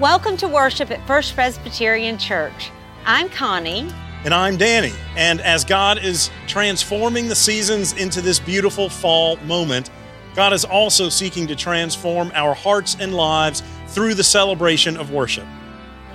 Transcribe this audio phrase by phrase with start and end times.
[0.00, 2.70] Welcome to worship at First Presbyterian Church.
[3.06, 3.90] I'm Connie.
[4.24, 4.92] And I'm Danny.
[5.16, 9.88] And as God is transforming the seasons into this beautiful fall moment,
[10.34, 15.46] God is also seeking to transform our hearts and lives through the celebration of worship.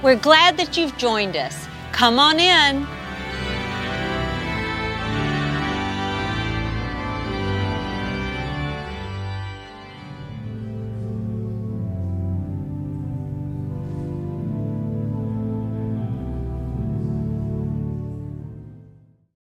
[0.03, 1.67] We're glad that you've joined us.
[1.91, 2.85] Come on in.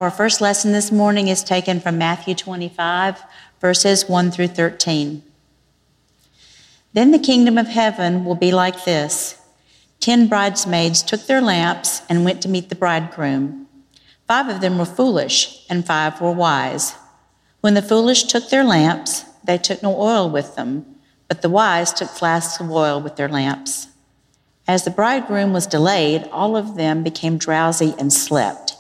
[0.00, 3.22] Our first lesson this morning is taken from Matthew 25,
[3.60, 5.22] verses 1 through 13.
[6.94, 9.38] Then the kingdom of heaven will be like this
[10.00, 13.66] Ten bridesmaids took their lamps and went to meet the bridegroom.
[14.26, 16.94] Five of them were foolish, and five were wise.
[17.60, 20.86] When the foolish took their lamps, they took no oil with them,
[21.28, 23.88] but the wise took flasks of oil with their lamps.
[24.66, 28.78] As the bridegroom was delayed, all of them became drowsy and slept.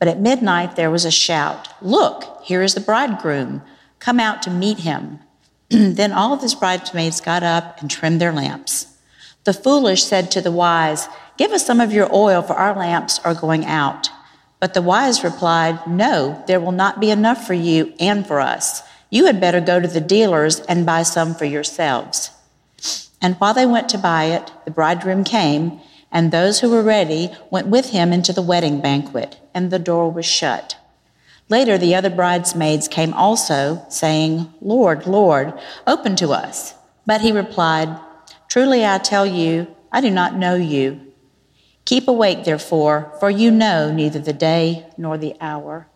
[0.00, 3.62] But at midnight there was a shout Look, here is the bridegroom.
[4.00, 5.20] Come out to meet him.
[5.68, 8.88] then all of his bridesmaids got up and trimmed their lamps.
[9.44, 11.06] The foolish said to the wise,
[11.36, 14.10] Give us some of your oil, for our lamps are going out.
[14.58, 18.82] But the wise replied, No, there will not be enough for you and for us.
[19.10, 22.30] You had better go to the dealers and buy some for yourselves.
[23.22, 25.80] And while they went to buy it, the bridegroom came
[26.12, 30.10] and those who were ready went with him into the wedding banquet, and the door
[30.10, 30.76] was shut.
[31.48, 36.74] Later, the other bridesmaids came also, saying, Lord, Lord, open to us.
[37.06, 37.98] But he replied,
[38.48, 41.00] Truly I tell you, I do not know you.
[41.84, 45.88] Keep awake, therefore, for you know neither the day nor the hour.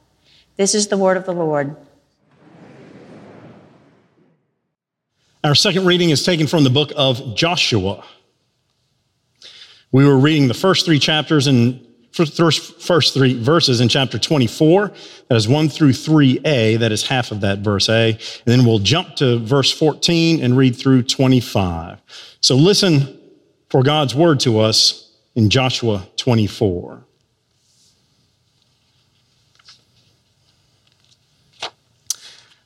[0.57, 1.77] This is the word of the Lord.
[5.45, 8.03] Our second reading is taken from the book of Joshua.
[9.95, 14.91] We were reading the first three chapters and first, three verses in chapter 24.
[15.29, 16.80] That is 1 through 3a.
[16.80, 18.11] That is half of that verse A.
[18.11, 22.02] And then we'll jump to verse 14 and read through 25.
[22.41, 23.20] So listen
[23.70, 27.05] for God's word to us in Joshua 24.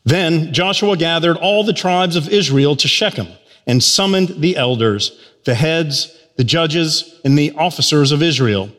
[0.07, 3.29] Then Joshua gathered all the tribes of Israel to Shechem
[3.67, 5.13] and summoned the elders,
[5.45, 8.71] the heads, the judges, and the officers of Israel,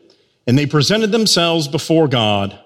[0.46, 2.58] and they presented themselves before God.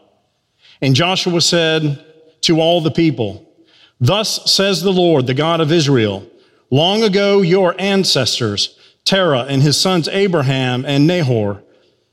[0.81, 2.03] And Joshua said
[2.43, 3.53] to all the people,
[4.01, 6.25] Thus says the Lord, the God of Israel,
[6.71, 11.65] long ago your ancestors, Terah and his sons Abraham and Nahor,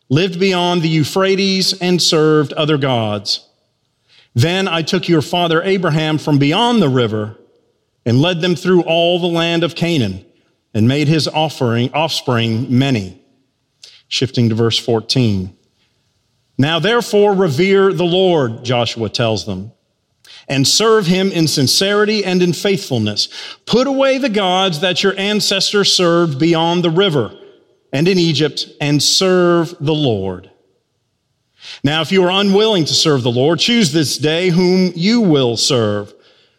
[0.09, 3.47] lived beyond the Euphrates and served other gods.
[4.33, 7.37] Then I took your father Abraham from beyond the river
[8.07, 10.25] and led them through all the land of Canaan
[10.73, 13.21] and made his offering, offspring many.
[14.07, 15.57] Shifting to verse 14.
[16.57, 19.71] Now therefore revere the Lord, Joshua tells them,
[20.47, 23.29] and serve him in sincerity and in faithfulness.
[23.65, 27.37] Put away the gods that your ancestors served beyond the river
[27.93, 30.51] and in Egypt and serve the Lord.
[31.83, 35.57] Now, if you are unwilling to serve the Lord, choose this day whom you will
[35.57, 36.13] serve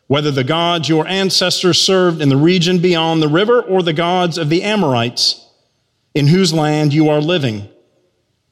[0.06, 4.38] whether the gods your ancestors served in the region beyond the river or the gods
[4.38, 5.46] of the Amorites
[6.14, 7.68] in whose land you are living.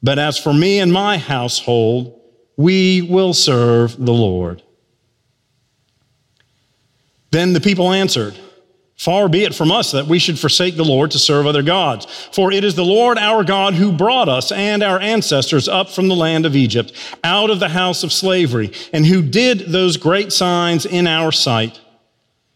[0.01, 2.19] But as for me and my household,
[2.57, 4.63] we will serve the Lord.
[7.31, 8.37] Then the people answered,
[9.01, 12.05] Far be it from us that we should forsake the Lord to serve other gods.
[12.31, 16.07] For it is the Lord our God who brought us and our ancestors up from
[16.07, 20.31] the land of Egypt, out of the house of slavery, and who did those great
[20.31, 21.81] signs in our sight.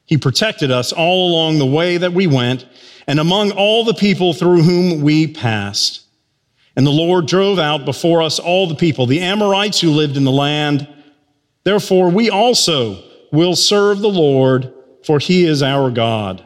[0.06, 2.68] He protected us all along the way that we went,
[3.08, 6.06] and among all the people through whom we passed.
[6.76, 10.26] And the Lord drove out before us all the people, the Amorites who lived in
[10.26, 10.88] the land.
[11.64, 14.75] Therefore, we also will serve the Lord
[15.06, 16.46] for he is our God.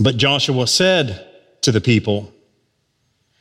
[0.00, 1.26] But Joshua said
[1.62, 2.32] to the people,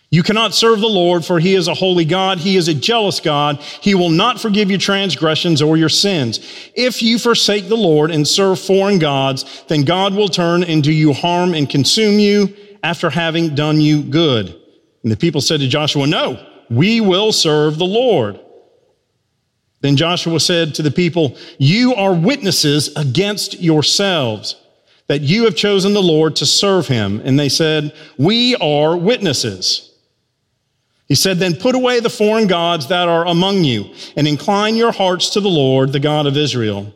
[0.10, 2.40] You cannot serve the Lord, for he is a holy God.
[2.40, 3.60] He is a jealous God.
[3.82, 6.40] He will not forgive your transgressions or your sins.
[6.76, 10.92] If you forsake the Lord and serve foreign gods, then God will turn and do
[10.92, 12.54] you harm and consume you
[12.84, 14.56] after having done you good.
[15.04, 18.40] And the people said to Joshua, No, we will serve the Lord.
[19.82, 24.56] Then Joshua said to the people, You are witnesses against yourselves
[25.08, 27.22] that you have chosen the Lord to serve him.
[27.24, 29.92] And they said, We are witnesses.
[31.08, 34.92] He said, Then put away the foreign gods that are among you and incline your
[34.92, 36.94] hearts to the Lord, the God of Israel.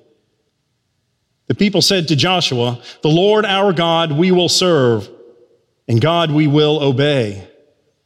[1.48, 5.10] The people said to Joshua, The Lord our God we will serve,
[5.88, 7.48] and God we will obey.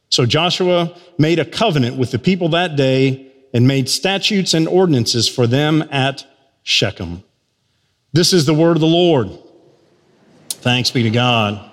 [0.08, 5.28] So Joshua made a covenant with the people that day and made statutes and ordinances
[5.28, 6.26] for them at
[6.62, 7.22] Shechem.
[8.12, 9.30] This is the word of the Lord.
[10.48, 11.64] Thanks be to God.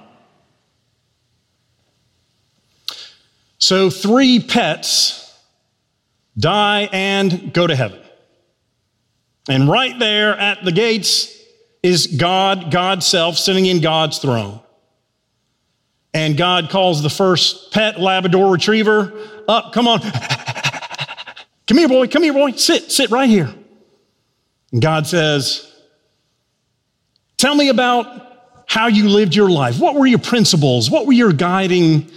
[3.57, 5.21] So, three pets
[6.37, 7.99] die and go to heaven.
[9.47, 11.35] And right there at the gates
[11.83, 14.59] is God, God's self, sitting in God's throne.
[16.13, 19.13] And God calls the first pet Labrador retriever
[19.47, 19.73] up.
[19.73, 19.99] Come on.
[21.67, 22.07] come here, boy.
[22.07, 22.51] Come here, boy.
[22.51, 23.53] Sit, sit right here.
[24.71, 25.71] And God says,
[27.37, 29.79] Tell me about how you lived your life.
[29.79, 30.89] What were your principles?
[30.89, 32.09] What were your guiding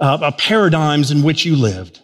[0.00, 2.00] uh, uh, paradigms in which you lived?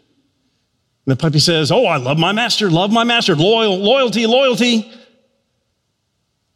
[1.07, 4.91] And the puppy says, Oh, I love my master, love my master, loyal, loyalty, loyalty.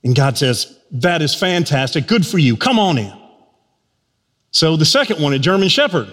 [0.05, 2.07] And God says, That is fantastic.
[2.07, 2.57] Good for you.
[2.57, 3.13] Come on in.
[4.51, 6.09] So the second one, a German Shepherd.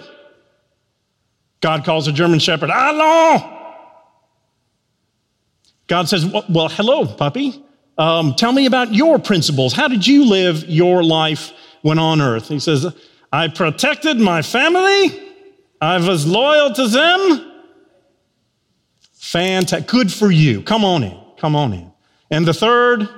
[1.60, 3.55] God calls a German Shepherd, Hello.
[5.86, 7.62] God says, Well, hello, puppy.
[7.98, 9.72] Um, tell me about your principles.
[9.72, 11.52] How did you live your life
[11.82, 12.48] when on earth?
[12.48, 12.86] He says,
[13.32, 15.22] I protected my family.
[15.80, 17.52] I was loyal to them.
[19.14, 19.88] Fantastic.
[19.88, 20.62] Good for you.
[20.62, 21.18] Come on in.
[21.38, 21.92] Come on in.
[22.30, 23.08] And the third,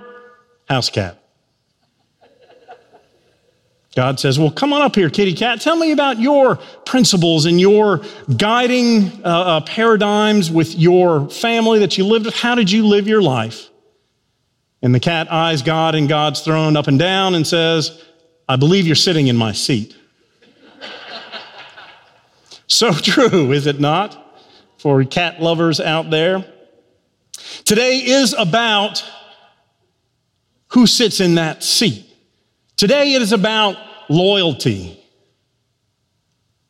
[0.68, 1.17] house cat.
[3.98, 5.60] God says, Well, come on up here, kitty cat.
[5.60, 6.54] Tell me about your
[6.86, 8.00] principles and your
[8.36, 12.36] guiding uh, uh, paradigms with your family that you lived with.
[12.36, 13.70] How did you live your life?
[14.82, 18.04] And the cat eyes God and God's throne up and down and says,
[18.48, 19.96] I believe you're sitting in my seat.
[22.68, 24.40] so true, is it not?
[24.78, 26.46] For cat lovers out there.
[27.64, 29.04] Today is about
[30.68, 32.04] who sits in that seat.
[32.76, 34.98] Today it is about loyalty.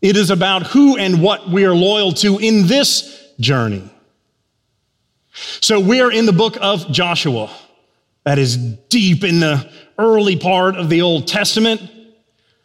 [0.01, 3.89] It is about who and what we are loyal to in this journey.
[5.61, 7.51] So we are in the book of Joshua.
[8.25, 11.81] That is deep in the early part of the Old Testament.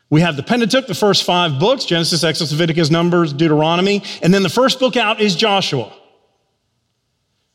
[0.09, 4.03] We have the Pentateuch, the first five books Genesis, Exodus, Leviticus, Numbers, Deuteronomy.
[4.21, 5.91] And then the first book out is Joshua.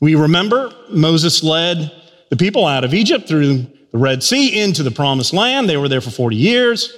[0.00, 1.92] We remember Moses led
[2.30, 5.68] the people out of Egypt through the Red Sea into the promised land.
[5.68, 6.92] They were there for 40 years.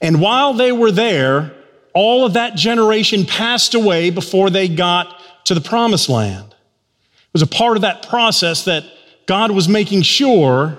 [0.00, 1.54] And while they were there,
[1.94, 6.48] all of that generation passed away before they got to the promised land.
[6.48, 8.84] It was a part of that process that
[9.26, 10.78] God was making sure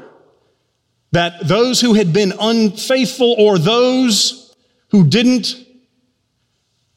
[1.12, 4.56] that those who had been unfaithful or those
[4.90, 5.56] who didn't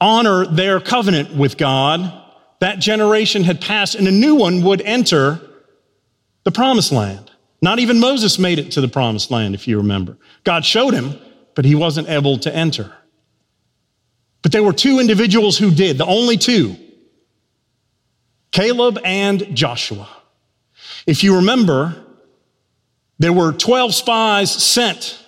[0.01, 2.13] honor their covenant with God,
[2.61, 5.41] that generation had passed and a new one would enter
[6.45, 7.31] the promised land.
[7.63, 10.17] Not even Moses made it to the promised land, if you remember.
[10.45, 11.19] God showed him,
[11.55, 12.93] but he wasn't able to enter.
[14.43, 16.77] But there were two individuals who did, the only two
[18.53, 20.09] Caleb and Joshua.
[21.07, 22.05] If you remember,
[23.19, 25.25] there were 12 spies sent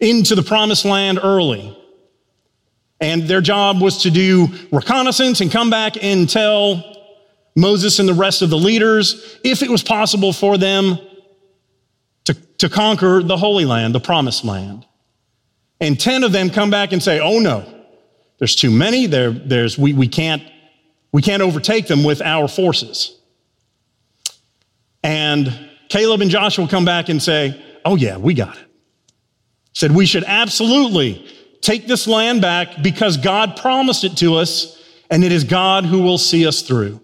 [0.00, 1.76] into the promised land early.
[3.00, 6.84] And their job was to do reconnaissance and come back and tell
[7.56, 10.98] Moses and the rest of the leaders if it was possible for them
[12.24, 14.86] to, to conquer the Holy Land, the promised land.
[15.80, 17.64] And 10 of them come back and say, oh no,
[18.38, 19.06] there's too many.
[19.06, 20.42] There, there's, we, we, can't,
[21.12, 23.18] we can't overtake them with our forces.
[25.02, 28.66] And Caleb and Joshua come back and say, oh yeah, we got it.
[29.72, 31.26] Said we should absolutely
[31.60, 34.76] take this land back because God promised it to us
[35.10, 37.00] and it is God who will see us through.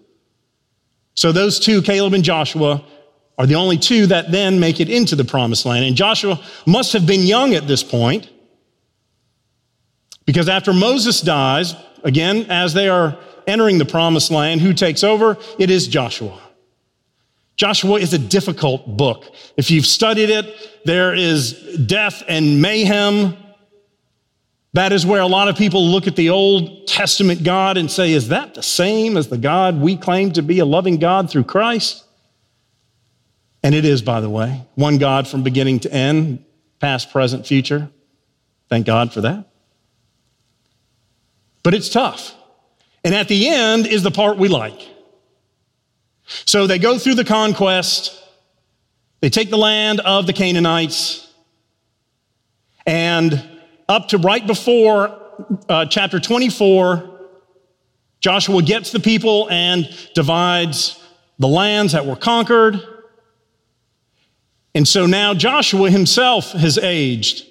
[1.13, 2.83] So those two, Caleb and Joshua,
[3.37, 5.85] are the only two that then make it into the promised land.
[5.85, 8.29] And Joshua must have been young at this point
[10.25, 15.37] because after Moses dies, again, as they are entering the promised land, who takes over?
[15.57, 16.41] It is Joshua.
[17.55, 19.33] Joshua is a difficult book.
[19.55, 21.53] If you've studied it, there is
[21.85, 23.35] death and mayhem.
[24.73, 28.11] That is where a lot of people look at the Old Testament God and say,
[28.11, 31.45] is that the same as the God we claim to be a loving God through
[31.45, 32.03] Christ?
[33.63, 36.45] And it is, by the way, one God from beginning to end,
[36.79, 37.89] past, present, future.
[38.69, 39.45] Thank God for that.
[41.63, 42.33] But it's tough.
[43.03, 44.79] And at the end is the part we like.
[46.45, 48.21] So they go through the conquest,
[49.21, 51.27] they take the land of the Canaanites,
[52.85, 53.43] and
[53.89, 55.19] up to right before
[55.69, 57.19] uh, chapter 24,
[58.19, 61.01] Joshua gets the people and divides
[61.39, 62.81] the lands that were conquered.
[64.77, 67.47] And so now Joshua himself has aged.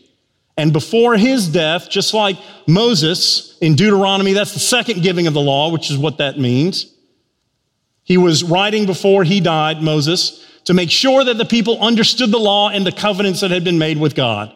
[0.56, 2.36] And before his death, just like
[2.68, 6.86] Moses in Deuteronomy, that's the second giving of the law, which is what that means.
[8.04, 12.38] He was writing before he died, Moses, to make sure that the people understood the
[12.38, 14.54] law and the covenants that had been made with God.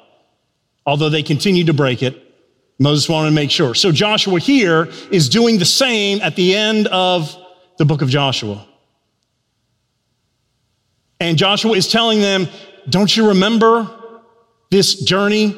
[0.86, 2.22] Although they continued to break it,
[2.78, 3.74] Moses wanted to make sure.
[3.74, 7.36] So Joshua here is doing the same at the end of
[7.78, 8.64] the book of Joshua.
[11.20, 12.48] And Joshua is telling them,
[12.88, 13.88] don't you remember
[14.70, 15.56] this journey?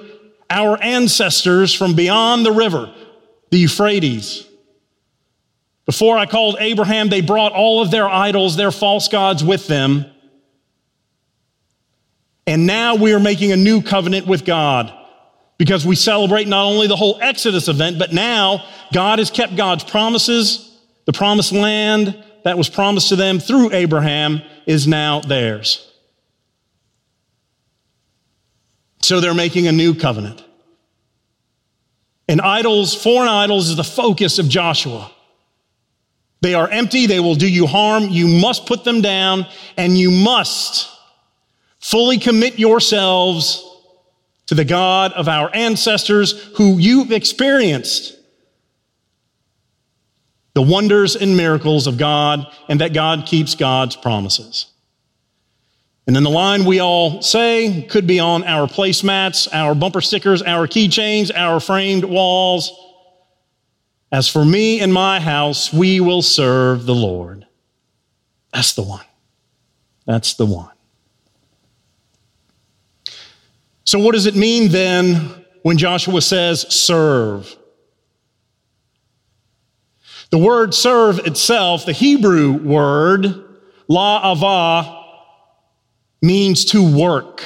[0.51, 2.93] Our ancestors from beyond the river,
[3.51, 4.47] the Euphrates.
[5.87, 10.05] Before I called Abraham, they brought all of their idols, their false gods with them.
[12.47, 14.93] And now we are making a new covenant with God
[15.59, 19.85] because we celebrate not only the whole Exodus event, but now God has kept God's
[19.85, 20.77] promises.
[21.05, 25.89] The promised land that was promised to them through Abraham is now theirs.
[29.01, 30.45] So they're making a new covenant.
[32.29, 35.11] And idols, foreign idols, is the focus of Joshua.
[36.41, 38.09] They are empty, they will do you harm.
[38.09, 39.47] You must put them down,
[39.77, 40.89] and you must
[41.79, 43.69] fully commit yourselves
[44.47, 48.17] to the God of our ancestors who you've experienced
[50.55, 54.67] the wonders and miracles of God, and that God keeps God's promises.
[56.07, 60.43] And then the line we all say could be on our placemats, our bumper stickers,
[60.43, 62.73] our keychains, our framed walls.
[64.11, 67.47] As for me and my house, we will serve the Lord.
[68.53, 69.05] That's the one.
[70.05, 70.71] That's the one.
[73.85, 75.17] So, what does it mean then
[75.63, 77.57] when Joshua says serve?
[80.33, 83.27] The word serve itself, the Hebrew word,
[83.89, 85.05] la'avah,
[86.23, 87.45] means to work.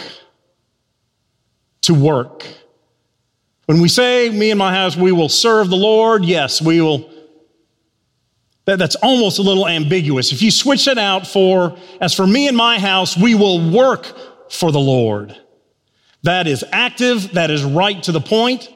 [1.83, 2.47] To work.
[3.65, 7.11] When we say, me and my house, we will serve the Lord, yes, we will.
[8.67, 10.31] That, that's almost a little ambiguous.
[10.31, 14.07] If you switch it out for, as for me and my house, we will work
[14.49, 15.37] for the Lord.
[16.23, 18.69] That is active, that is right to the point.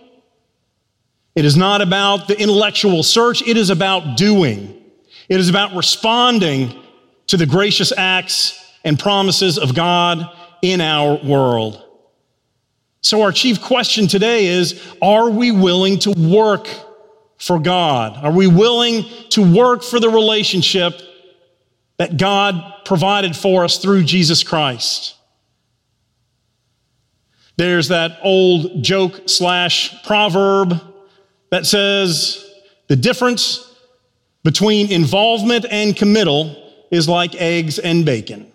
[1.35, 4.77] It is not about the intellectual search, it is about doing.
[5.29, 6.75] It is about responding
[7.29, 10.29] to the gracious acts and promises of God
[10.63, 11.85] in our world.
[13.01, 16.69] So, our chief question today is Are we willing to work
[17.39, 18.19] for God?
[18.23, 21.01] Are we willing to work for the relationship
[21.97, 25.15] that God provided for us through Jesus Christ?
[27.57, 30.90] There's that old joke slash proverb
[31.51, 32.45] that says
[32.89, 33.67] the difference
[34.43, 36.57] between involvement and committal
[36.91, 38.51] is like eggs and bacon.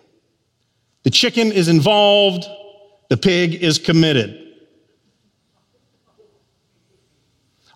[1.03, 2.45] The chicken is involved,
[3.09, 4.41] the pig is committed.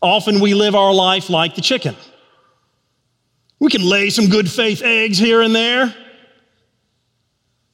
[0.01, 1.95] Often we live our life like the chicken.
[3.59, 5.93] We can lay some good faith eggs here and there.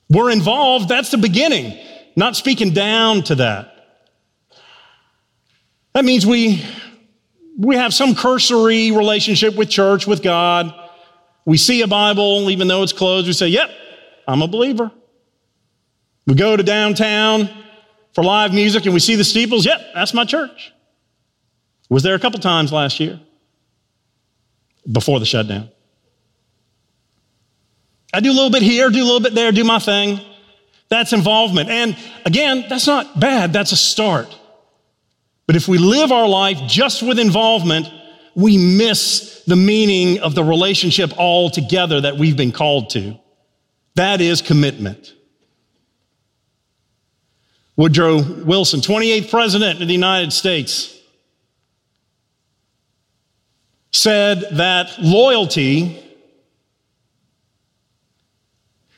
[0.09, 1.77] We're involved, that's the beginning,
[2.15, 3.71] not speaking down to that.
[5.93, 6.63] That means we
[7.57, 10.73] we have some cursory relationship with church, with God.
[11.45, 13.69] We see a Bible, even though it's closed, we say, Yep,
[14.27, 14.91] I'm a believer.
[16.27, 17.49] We go to downtown
[18.13, 19.65] for live music and we see the steeples.
[19.65, 20.73] Yep, that's my church.
[21.89, 23.19] Was there a couple times last year
[24.91, 25.69] before the shutdown.
[28.13, 30.19] I do a little bit here, do a little bit there, do my thing.
[30.89, 31.69] That's involvement.
[31.69, 34.33] And again, that's not bad, that's a start.
[35.47, 37.87] But if we live our life just with involvement,
[38.35, 43.17] we miss the meaning of the relationship altogether that we've been called to.
[43.95, 45.13] That is commitment.
[47.77, 50.97] Woodrow Wilson, 28th President of the United States,
[53.91, 56.01] said that loyalty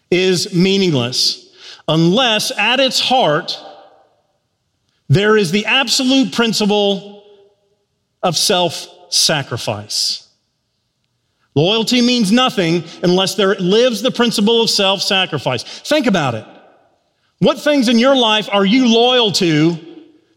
[0.10, 1.54] is meaningless
[1.88, 3.60] unless at its heart
[5.10, 7.24] there is the absolute principle
[8.24, 10.28] of self sacrifice.
[11.56, 15.64] Loyalty means nothing unless there lives the principle of self sacrifice.
[15.64, 16.46] Think about it.
[17.40, 19.78] What things in your life are you loyal to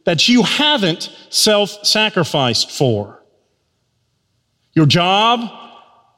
[0.05, 3.23] that you haven't self sacrificed for?
[4.73, 5.41] Your job?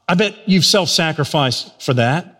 [0.08, 2.31] I bet you've self sacrificed for that.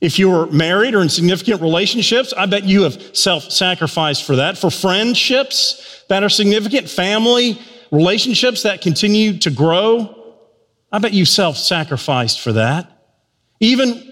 [0.00, 4.58] If you're married or in significant relationships, I bet you have self sacrificed for that.
[4.58, 7.58] For friendships that are significant, family
[7.90, 10.34] relationships that continue to grow,
[10.92, 12.92] I bet you self sacrificed for that.
[13.60, 14.06] Even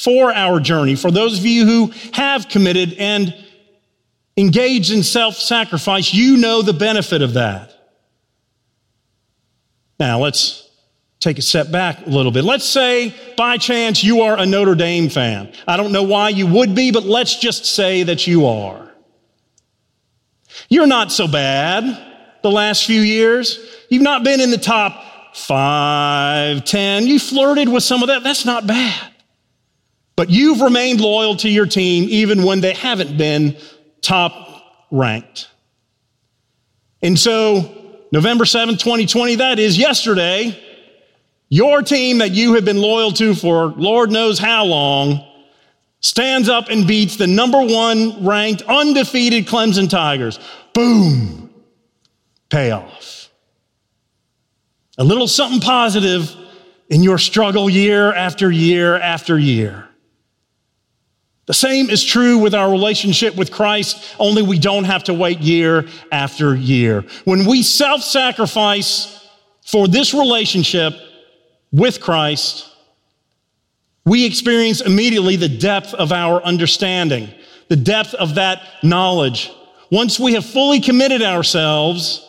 [0.00, 0.94] for our journey.
[0.94, 3.34] For those of you who have committed and
[4.36, 7.72] engaged in self sacrifice, you know the benefit of that.
[9.98, 10.69] Now, let's
[11.20, 12.44] take a step back a little bit.
[12.44, 15.52] Let's say by chance you are a Notre Dame fan.
[15.68, 18.90] I don't know why you would be, but let's just say that you are.
[20.68, 21.84] You're not so bad
[22.42, 23.58] the last few years.
[23.90, 27.06] You've not been in the top five, ten.
[27.06, 28.22] You flirted with some of that.
[28.22, 29.12] That's not bad.
[30.16, 33.56] But you've remained loyal to your team even when they haven't been
[34.02, 35.48] top ranked.
[37.02, 40.58] And so, November 7th, 2020, that is yesterday,
[41.50, 45.26] your team that you have been loyal to for Lord knows how long
[46.00, 50.38] stands up and beats the number one ranked, undefeated Clemson Tigers.
[50.72, 51.52] Boom.
[52.48, 53.28] Payoff.
[54.96, 56.34] A little something positive
[56.88, 59.86] in your struggle year after year after year.
[61.46, 65.40] The same is true with our relationship with Christ, only we don't have to wait
[65.40, 67.04] year after year.
[67.24, 69.26] When we self sacrifice
[69.64, 70.94] for this relationship
[71.72, 72.66] with Christ,
[74.04, 77.28] we experience immediately the depth of our understanding,
[77.68, 79.52] the depth of that knowledge.
[79.90, 82.26] Once we have fully committed ourselves,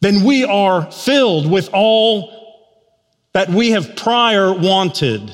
[0.00, 2.38] then we are filled with all
[3.32, 5.32] that we have prior wanted.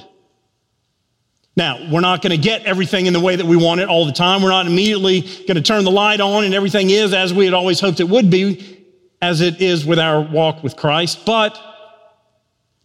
[1.57, 4.07] Now, we're not going to get everything in the way that we want it all
[4.07, 4.43] the time.
[4.43, 7.55] We're not immediately going to turn the light on and everything is as we had
[7.55, 8.85] always hoped it would be,
[9.23, 11.25] as it is with our walk with Christ.
[11.25, 11.57] But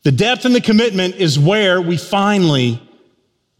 [0.04, 2.82] the depth and the commitment is where we finally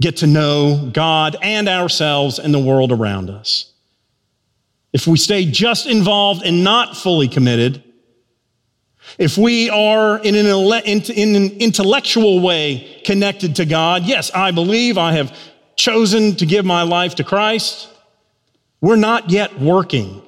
[0.02, 3.74] get to know God and ourselves and the world around us.
[4.94, 7.84] If we stay just involved and not fully committed,
[9.18, 14.98] if we are in an, in an intellectual way connected to God, yes, I believe
[14.98, 15.36] I have
[15.76, 17.90] chosen to give my life to Christ,
[18.82, 20.22] we're not yet working.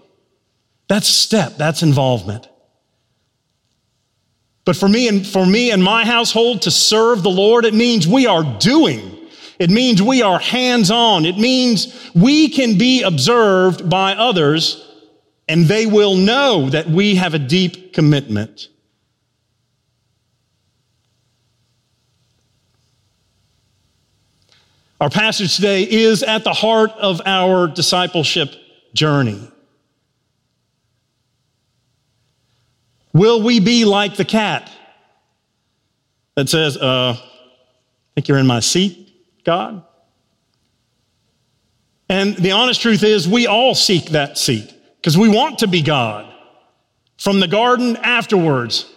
[0.88, 2.48] That's step, that's involvement.
[4.72, 8.08] But for me and for me and my household to serve the Lord, it means
[8.08, 9.18] we are doing.
[9.60, 11.26] It means we are hands on.
[11.26, 14.90] It means we can be observed by others
[15.50, 18.70] and they will know that we have a deep commitment.
[25.02, 28.56] Our passage today is at the heart of our discipleship
[28.94, 29.51] journey.
[33.14, 34.72] Will we be like the cat
[36.36, 37.22] that says, uh, I
[38.16, 39.10] think you're in my seat,
[39.44, 39.84] God?
[42.08, 45.82] And the honest truth is, we all seek that seat because we want to be
[45.82, 46.34] God.
[47.18, 48.92] From the garden afterwards,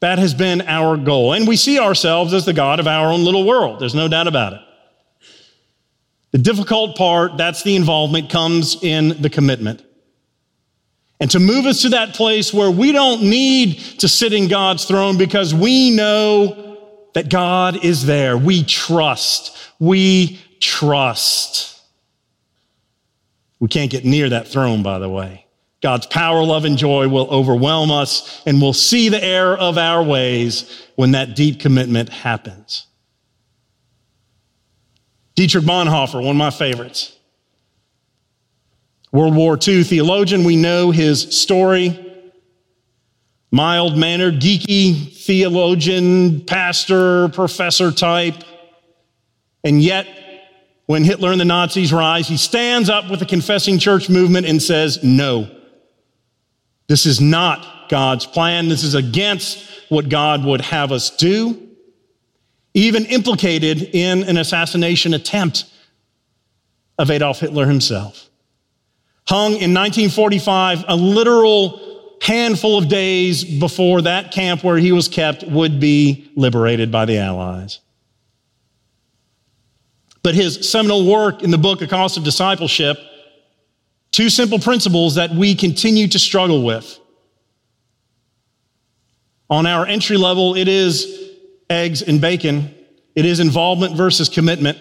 [0.00, 1.32] that has been our goal.
[1.32, 3.80] And we see ourselves as the God of our own little world.
[3.80, 4.60] There's no doubt about it.
[6.32, 9.84] The difficult part, that's the involvement, comes in the commitment
[11.22, 14.86] and to move us to that place where we don't need to sit in God's
[14.86, 16.76] throne because we know
[17.14, 18.36] that God is there.
[18.36, 19.56] We trust.
[19.78, 21.80] We trust.
[23.60, 25.46] We can't get near that throne, by the way.
[25.80, 30.02] God's power, love, and joy will overwhelm us, and we'll see the error of our
[30.02, 32.88] ways when that deep commitment happens.
[35.36, 37.16] Dietrich Bonhoeffer, one of my favorites.
[39.12, 41.98] World War II theologian, we know his story.
[43.50, 48.42] Mild mannered, geeky theologian, pastor, professor type.
[49.62, 50.08] And yet,
[50.86, 54.60] when Hitler and the Nazis rise, he stands up with the confessing church movement and
[54.62, 55.50] says, No,
[56.86, 58.70] this is not God's plan.
[58.70, 61.68] This is against what God would have us do.
[62.72, 65.66] Even implicated in an assassination attempt
[66.98, 68.30] of Adolf Hitler himself
[69.26, 75.42] hung in 1945, a literal handful of days before that camp where he was kept
[75.44, 77.80] would be liberated by the Allies.
[80.22, 82.96] But his seminal work in the book, A Cost of Discipleship,
[84.12, 86.98] two simple principles that we continue to struggle with.
[89.50, 91.30] On our entry level, it is
[91.68, 92.72] eggs and bacon.
[93.16, 94.78] It is involvement versus commitment.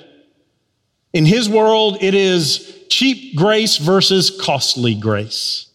[1.13, 5.67] In his world, it is cheap grace versus costly grace.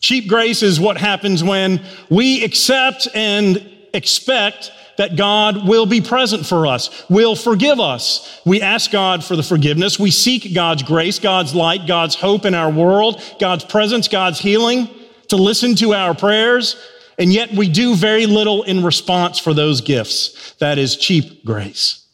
[0.00, 6.44] Cheap grace is what happens when we accept and expect that God will be present
[6.44, 8.40] for us, will forgive us.
[8.44, 9.98] We ask God for the forgiveness.
[9.98, 14.88] We seek God's grace, God's light, God's hope in our world, God's presence, God's healing,
[15.28, 16.76] to listen to our prayers.
[17.16, 20.52] And yet we do very little in response for those gifts.
[20.58, 22.04] That is cheap grace.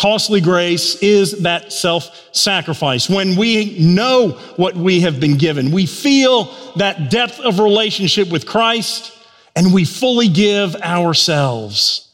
[0.00, 3.10] Costly grace is that self sacrifice.
[3.10, 6.44] When we know what we have been given, we feel
[6.76, 9.12] that depth of relationship with Christ,
[9.54, 12.10] and we fully give ourselves.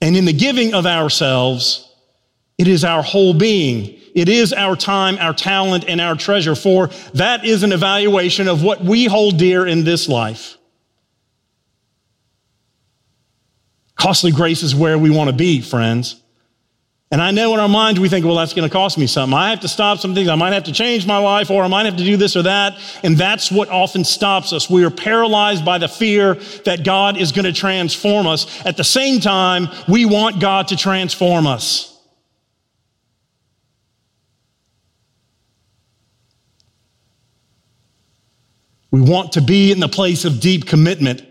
[0.00, 1.88] And in the giving of ourselves,
[2.58, 4.00] it is our whole being.
[4.12, 8.64] It is our time, our talent, and our treasure, for that is an evaluation of
[8.64, 10.57] what we hold dear in this life.
[13.98, 16.22] Costly grace is where we want to be, friends.
[17.10, 19.36] And I know in our minds we think, well, that's going to cost me something.
[19.36, 20.28] I have to stop some things.
[20.28, 22.42] I might have to change my life or I might have to do this or
[22.42, 22.78] that.
[23.02, 24.68] And that's what often stops us.
[24.68, 26.34] We are paralyzed by the fear
[26.64, 28.64] that God is going to transform us.
[28.66, 31.98] At the same time, we want God to transform us.
[38.90, 41.22] We want to be in the place of deep commitment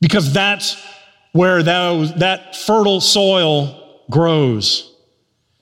[0.00, 0.93] because that's
[1.34, 4.94] where that fertile soil grows.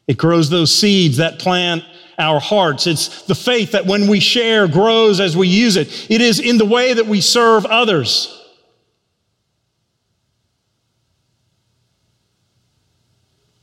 [0.07, 1.83] It grows those seeds that plant
[2.19, 2.87] our hearts.
[2.87, 6.11] It's the faith that when we share grows as we use it.
[6.11, 8.39] It is in the way that we serve others.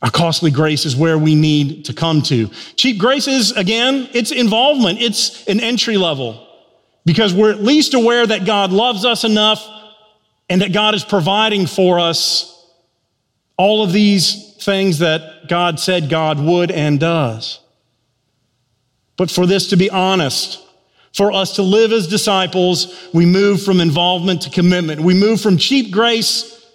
[0.01, 2.47] Our costly grace is where we need to come to.
[2.75, 4.99] Cheap grace is, again, it's involvement.
[4.99, 6.47] It's an entry level
[7.05, 9.63] because we're at least aware that God loves us enough
[10.49, 12.55] and that God is providing for us
[13.57, 17.59] all of these things that God said God would and does.
[19.17, 20.65] But for this to be honest,
[21.13, 25.01] for us to live as disciples, we move from involvement to commitment.
[25.01, 26.65] We move from cheap grace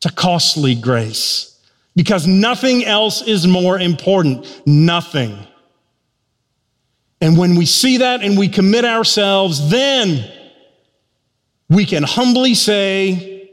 [0.00, 1.60] to costly grace
[1.94, 4.62] because nothing else is more important.
[4.66, 5.38] Nothing.
[7.20, 10.30] And when we see that and we commit ourselves, then
[11.74, 13.50] we can humbly say,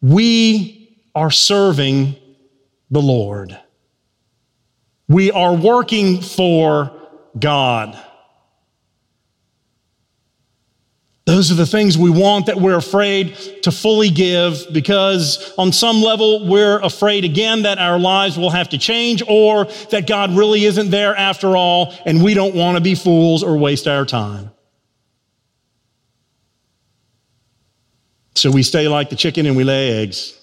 [0.00, 2.16] We are serving
[2.90, 3.58] the Lord.
[5.08, 6.92] We are working for
[7.38, 7.98] God.
[11.24, 16.02] Those are the things we want that we're afraid to fully give because, on some
[16.02, 20.64] level, we're afraid again that our lives will have to change or that God really
[20.64, 24.50] isn't there after all, and we don't want to be fools or waste our time.
[28.42, 30.36] So we stay like the chicken and we lay eggs.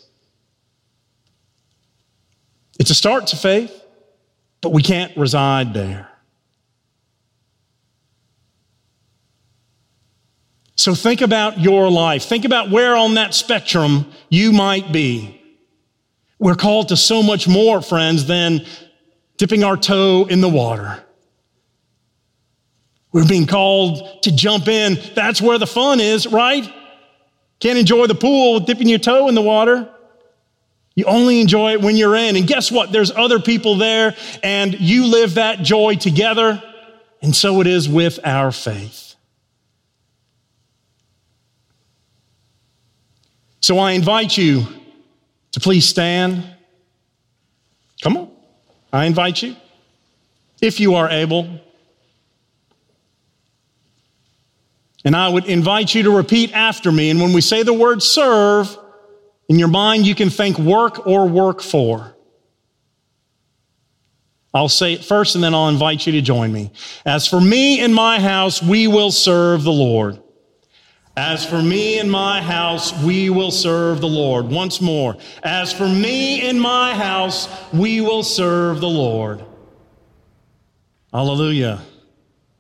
[2.80, 3.84] It's a start to faith,
[4.62, 6.08] but we can't reside there.
[10.76, 12.24] So think about your life.
[12.24, 15.42] Think about where on that spectrum you might be.
[16.40, 18.66] We're called to so much more, friends, than
[19.36, 21.04] dipping our toe in the water.
[23.12, 24.98] We're being called to jump in.
[25.16, 26.74] That's where the fun is, right?
[27.60, 29.90] Can't enjoy the pool dipping your toe in the water.
[30.96, 32.36] You only enjoy it when you're in.
[32.36, 32.92] And guess what?
[32.92, 36.62] There's other people there, and you live that joy together.
[37.22, 39.16] And so it is with our faith.
[43.62, 44.66] So I invite you
[45.52, 46.44] to please stand.
[48.02, 48.32] Come on.
[48.92, 49.56] I invite you,
[50.62, 51.60] if you are able.
[55.06, 57.10] And I would invite you to repeat after me.
[57.10, 58.78] And when we say the word serve,
[59.50, 62.16] in your mind, you can think work or work for.
[64.54, 66.72] I'll say it first and then I'll invite you to join me.
[67.06, 70.22] As for me and my house, we will serve the Lord.
[71.16, 74.48] As for me and my house, we will serve the Lord.
[74.48, 75.18] Once more.
[75.44, 79.44] As for me and my house, we will serve the Lord.
[81.12, 81.82] Hallelujah.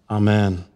[0.09, 0.68] Amen.